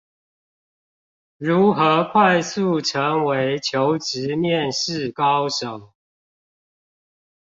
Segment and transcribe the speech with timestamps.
[1.37, 5.93] 如何快速成為求職面試高手